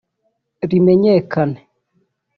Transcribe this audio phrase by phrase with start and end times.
[0.69, 1.59] rimenyekane